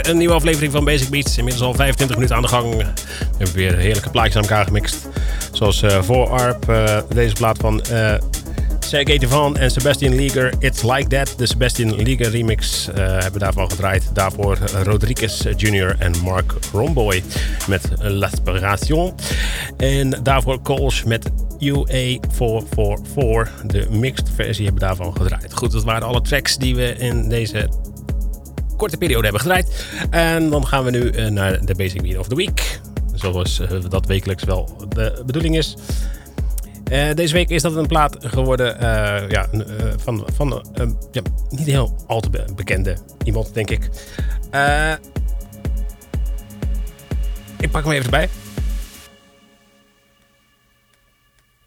[0.00, 1.38] Een nieuwe aflevering van Basic Beats.
[1.38, 2.76] Inmiddels al 25 minuten aan de gang.
[2.76, 2.84] We
[3.36, 5.08] hebben weer heerlijke plaatjes aan elkaar gemixt.
[5.52, 8.14] Zoals uh, voor ARP, uh, deze plaat van uh,
[8.80, 10.52] Sergey Devan en Sebastian Leager.
[10.58, 11.34] It's Like That.
[11.36, 14.10] De Sebastian Leager remix hebben we daarvan gedraaid.
[14.14, 15.96] Daarvoor Rodriguez Jr.
[15.98, 17.22] en Mark Romboy
[17.68, 19.14] met L'Aspiration.
[19.76, 23.66] En daarvoor Coles met UA444.
[23.66, 25.54] De mixed versie hebben daarvan gedraaid.
[25.54, 27.68] Goed, dat waren alle tracks die we in deze
[28.82, 29.71] korte periode hebben gedraaid.
[30.10, 32.80] En dan gaan we nu eh, naar de Basic Beat of the Week.
[33.14, 35.76] Zoals eh, dat wekelijks wel de bedoeling is.
[36.92, 38.80] Uh, deze week is dat een plaat geworden
[39.30, 39.48] ja,
[39.96, 40.66] van, van
[41.12, 43.84] ja, niet heel al te bekende iemand, denk ik.
[47.60, 48.28] ik pak hem even erbij.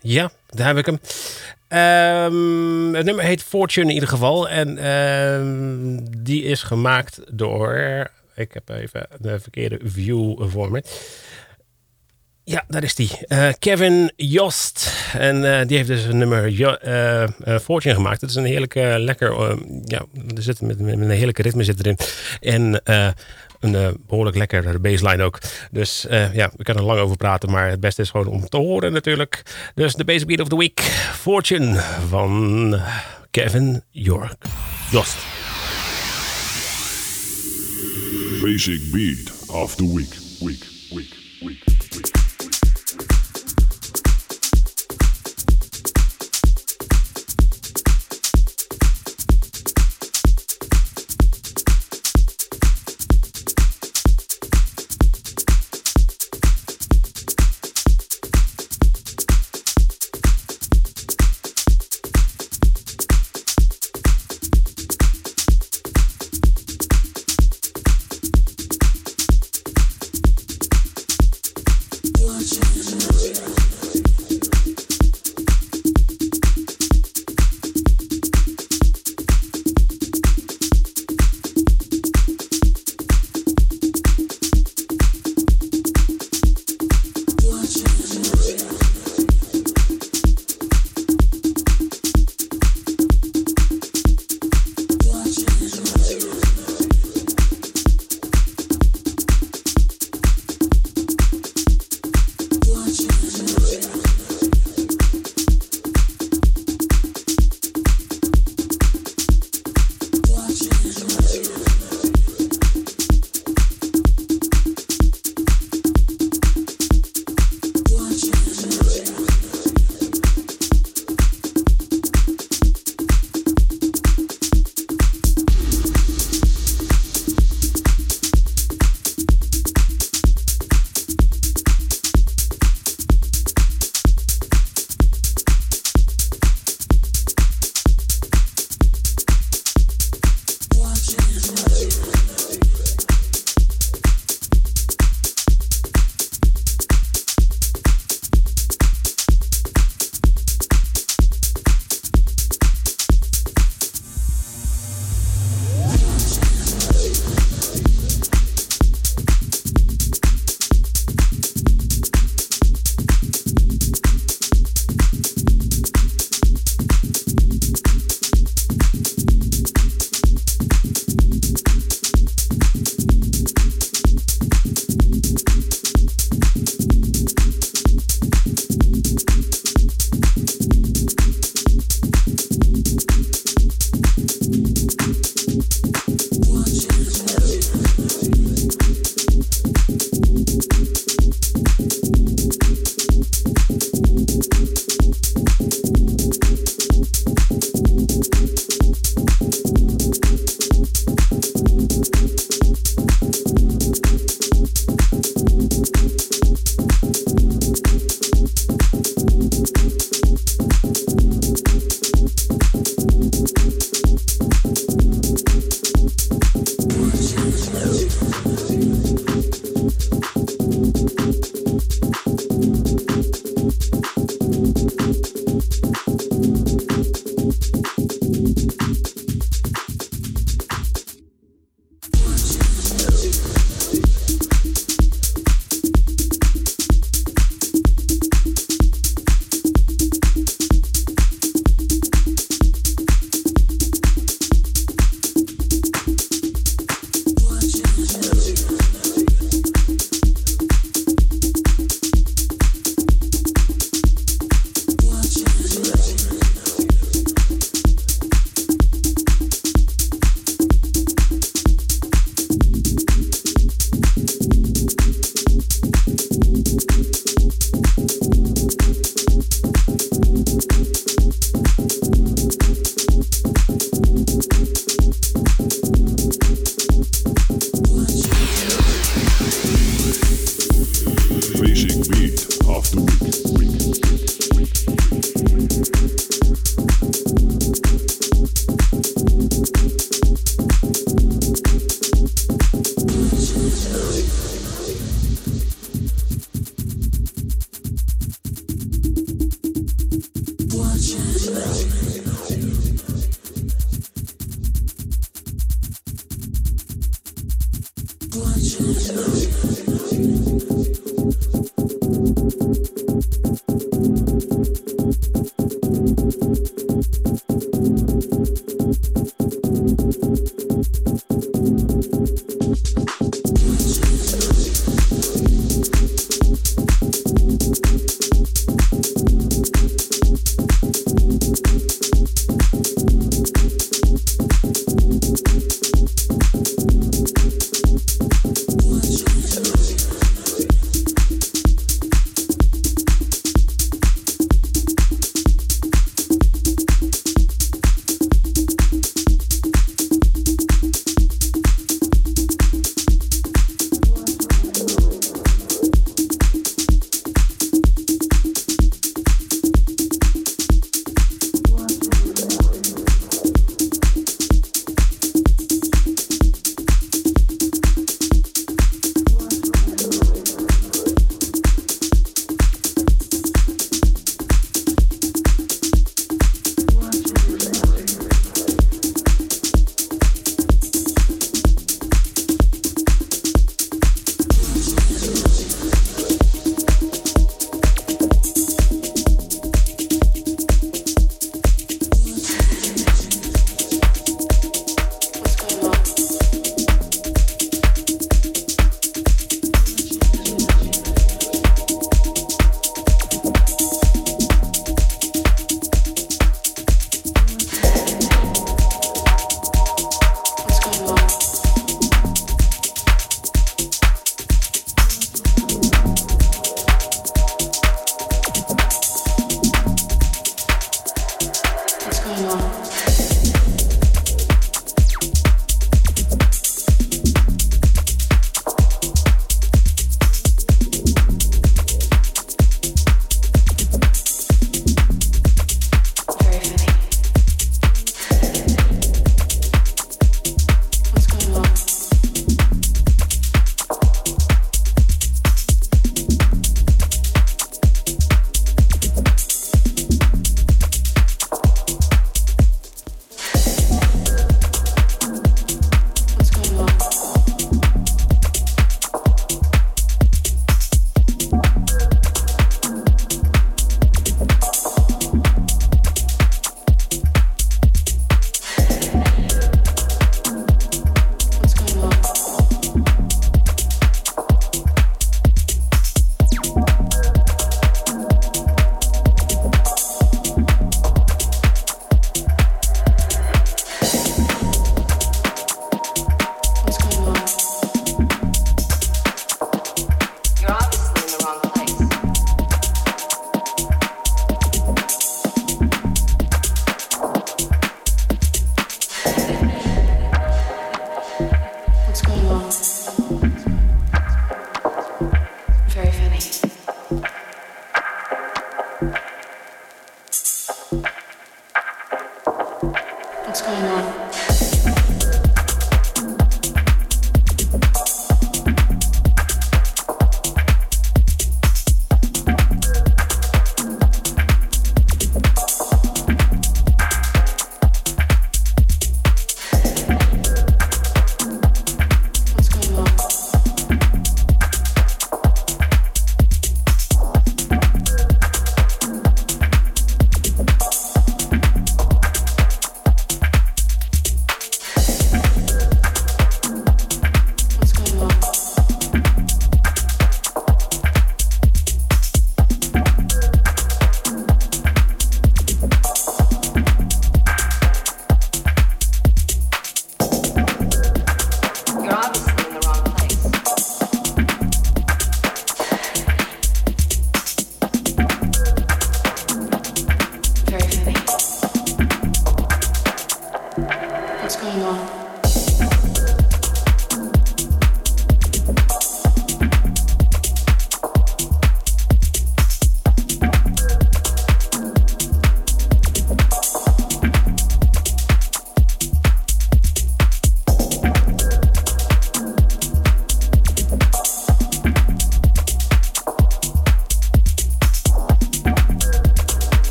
[0.00, 0.98] Ja, daar heb ik hem.
[1.72, 4.48] Um, het nummer heet Fortune in ieder geval.
[4.48, 8.10] En um, die is gemaakt door.
[8.34, 10.82] Ik heb even de verkeerde view voor me.
[12.44, 13.10] Ja, daar is die.
[13.28, 14.92] Uh, Kevin Jost.
[15.12, 18.20] En uh, die heeft dus een nummer uh, Fortune gemaakt.
[18.20, 19.58] Het is een heerlijke, lekker.
[19.84, 20.04] ja,
[20.36, 21.98] er zit met, met, een heerlijke ritme zit erin.
[22.40, 22.80] En
[23.60, 25.38] een behoorlijk lekker baseline ook.
[25.70, 28.56] Dus ja, we kunnen er lang over praten, maar het beste is gewoon om te
[28.56, 29.42] horen natuurlijk.
[29.74, 30.80] Dus de Basic Beat of the Week,
[31.20, 32.80] Fortune van
[33.30, 34.34] Kevin York.
[34.90, 35.41] Jost.
[38.42, 40.10] Basic Beat of the Week,
[40.42, 41.71] week, week.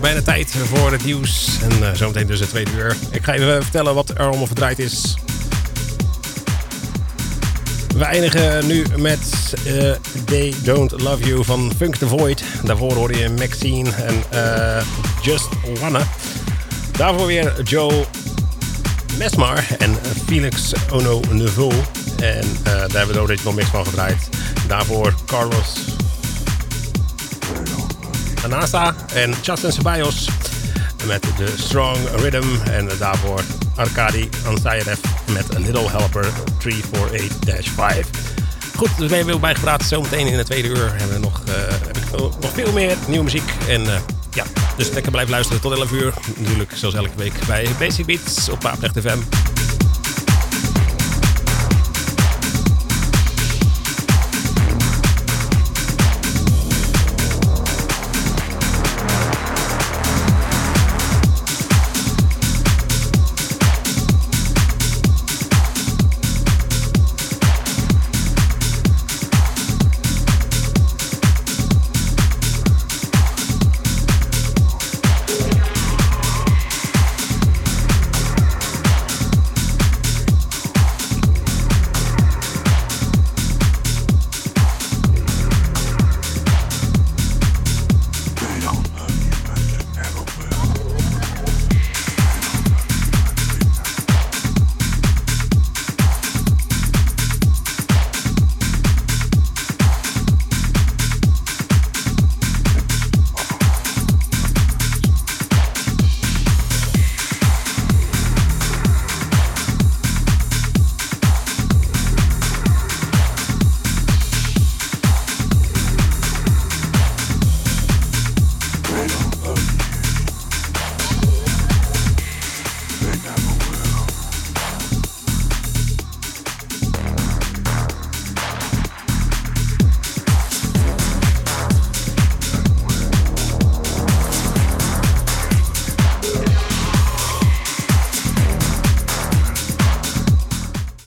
[0.00, 1.58] Bijna tijd voor het nieuws.
[1.62, 2.96] En uh, zometeen dus het tweede uur.
[3.10, 5.16] Ik ga even vertellen wat er allemaal verdraaid is.
[7.96, 9.18] We eindigen nu met
[9.66, 9.92] uh,
[10.24, 12.42] They Don't Love You van Funk the Void.
[12.64, 14.82] Daarvoor hoorde je Maxine en uh,
[15.22, 15.48] Just
[15.80, 16.06] Wanna.
[16.92, 18.04] Daarvoor weer Joe
[19.16, 21.72] Mesmar en Felix Ono Nouveau.
[22.16, 24.28] En daar hebben we original mix van gedraaid.
[24.66, 25.87] Daarvoor Carlos
[28.52, 30.28] Anasa en Justin Ceballos
[31.06, 32.46] met de Strong Rhythm.
[32.70, 33.40] En daarvoor
[33.76, 34.98] Arkadi Ansayev
[35.32, 36.26] met A Little Helper
[36.58, 36.68] 348-5.
[38.76, 39.82] Goed, dus ben je weer bijgepraat.
[39.82, 41.42] Zometeen in de tweede uur hebben we nog,
[41.88, 43.50] ik nog veel meer nieuwe muziek.
[43.68, 43.94] En uh,
[44.32, 44.44] ja,
[44.76, 46.12] dus lekker blijven luisteren tot 11 uur.
[46.36, 49.18] Natuurlijk, zoals elke week bij Basic Beats op Paaprecht FM.